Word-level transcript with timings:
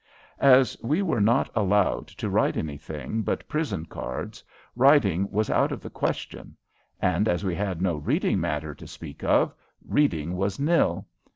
As 0.39 0.75
we 0.81 1.03
were 1.03 1.21
not 1.21 1.51
allowed 1.53 2.07
to 2.07 2.27
write 2.27 2.57
anything 2.57 3.21
but 3.21 3.47
prison 3.47 3.85
cards, 3.85 4.43
writing 4.75 5.29
was 5.29 5.51
out 5.51 5.71
of 5.71 5.79
the 5.79 5.91
question; 5.91 6.57
and 6.99 7.27
as 7.27 7.45
we 7.45 7.53
had 7.53 7.83
no 7.83 7.97
reading 7.97 8.39
matter 8.39 8.73
to 8.73 8.87
speak 8.87 9.23
of, 9.23 9.53
reading 9.87 10.35
was 10.35 10.59
nil. 10.59 11.05